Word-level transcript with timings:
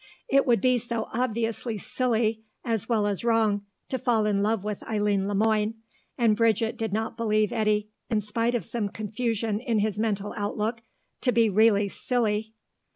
It 0.31 0.47
would 0.47 0.61
be 0.61 0.79
so 0.79 1.07
obviously 1.13 1.77
silly, 1.77 2.43
as 2.65 2.89
well 2.89 3.05
as 3.05 3.23
wrong, 3.23 3.67
to 3.89 3.99
fall 3.99 4.25
in 4.25 4.41
love 4.41 4.63
with 4.63 4.81
Eileen 4.87 5.27
Le 5.27 5.35
Moine, 5.35 5.75
and 6.17 6.35
Bridget 6.35 6.75
did 6.75 6.91
not 6.91 7.15
believe 7.15 7.53
Eddy, 7.53 7.91
in 8.09 8.21
spite 8.21 8.55
of 8.55 8.65
some 8.65 8.89
confusion 8.89 9.59
in 9.59 9.77
his 9.77 9.99
mental 9.99 10.33
outlook, 10.35 10.81
to 11.21 11.31
be 11.31 11.51
really 11.51 11.87
silly. 11.87 12.55